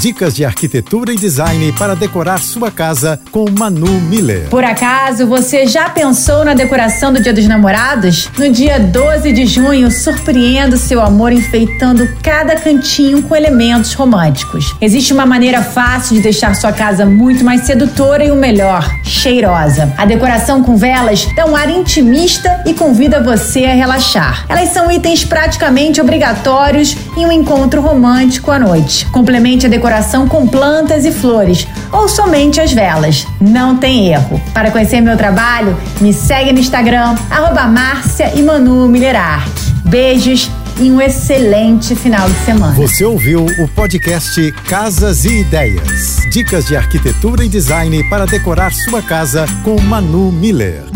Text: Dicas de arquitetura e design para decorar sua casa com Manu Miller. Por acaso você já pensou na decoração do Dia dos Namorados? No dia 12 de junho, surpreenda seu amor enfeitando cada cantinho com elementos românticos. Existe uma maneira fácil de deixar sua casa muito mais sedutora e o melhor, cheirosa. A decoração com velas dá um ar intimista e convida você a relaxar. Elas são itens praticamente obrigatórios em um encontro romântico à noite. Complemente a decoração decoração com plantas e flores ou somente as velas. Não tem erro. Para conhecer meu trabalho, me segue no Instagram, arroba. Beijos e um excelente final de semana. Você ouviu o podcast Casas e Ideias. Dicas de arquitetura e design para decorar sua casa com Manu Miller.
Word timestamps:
Dicas 0.00 0.34
de 0.34 0.44
arquitetura 0.44 1.12
e 1.12 1.16
design 1.16 1.72
para 1.72 1.94
decorar 1.94 2.38
sua 2.38 2.70
casa 2.70 3.18
com 3.30 3.46
Manu 3.50 4.00
Miller. 4.02 4.48
Por 4.50 4.64
acaso 4.64 5.26
você 5.26 5.66
já 5.66 5.88
pensou 5.88 6.44
na 6.44 6.52
decoração 6.52 7.12
do 7.12 7.22
Dia 7.22 7.32
dos 7.32 7.46
Namorados? 7.46 8.28
No 8.36 8.50
dia 8.50 8.78
12 8.78 9.32
de 9.32 9.46
junho, 9.46 9.90
surpreenda 9.90 10.76
seu 10.76 11.00
amor 11.00 11.32
enfeitando 11.32 12.06
cada 12.22 12.56
cantinho 12.56 13.22
com 13.22 13.34
elementos 13.34 13.94
românticos. 13.94 14.74
Existe 14.80 15.12
uma 15.12 15.24
maneira 15.24 15.62
fácil 15.62 16.16
de 16.16 16.22
deixar 16.22 16.54
sua 16.54 16.72
casa 16.72 17.06
muito 17.06 17.44
mais 17.44 17.62
sedutora 17.62 18.24
e 18.24 18.30
o 18.30 18.36
melhor, 18.36 18.86
cheirosa. 19.02 19.94
A 19.96 20.04
decoração 20.04 20.62
com 20.62 20.76
velas 20.76 21.26
dá 21.34 21.46
um 21.46 21.56
ar 21.56 21.70
intimista 21.70 22.62
e 22.66 22.74
convida 22.74 23.22
você 23.22 23.64
a 23.64 23.72
relaxar. 23.72 24.44
Elas 24.48 24.70
são 24.70 24.90
itens 24.90 25.24
praticamente 25.24 26.00
obrigatórios 26.00 26.94
em 27.16 27.24
um 27.24 27.32
encontro 27.32 27.80
romântico 27.80 28.50
à 28.50 28.58
noite. 28.58 29.06
Complemente 29.06 29.64
a 29.64 29.68
decoração 29.68 29.83
decoração 29.84 30.26
com 30.26 30.46
plantas 30.46 31.04
e 31.04 31.12
flores 31.12 31.68
ou 31.92 32.08
somente 32.08 32.58
as 32.58 32.72
velas. 32.72 33.26
Não 33.38 33.76
tem 33.76 34.08
erro. 34.08 34.40
Para 34.54 34.70
conhecer 34.70 35.02
meu 35.02 35.14
trabalho, 35.14 35.76
me 36.00 36.10
segue 36.10 36.54
no 36.54 36.58
Instagram, 36.58 37.14
arroba. 37.30 37.70
Beijos 39.84 40.50
e 40.80 40.90
um 40.90 41.02
excelente 41.02 41.94
final 41.94 42.26
de 42.30 42.38
semana. 42.46 42.72
Você 42.72 43.04
ouviu 43.04 43.44
o 43.44 43.68
podcast 43.68 44.52
Casas 44.66 45.26
e 45.26 45.40
Ideias. 45.40 46.16
Dicas 46.32 46.64
de 46.64 46.74
arquitetura 46.74 47.44
e 47.44 47.48
design 47.48 48.02
para 48.08 48.24
decorar 48.24 48.72
sua 48.72 49.02
casa 49.02 49.44
com 49.62 49.78
Manu 49.82 50.32
Miller. 50.32 50.93